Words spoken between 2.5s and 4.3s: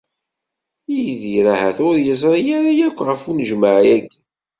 ara akk ɣef unejmuɛ-agi.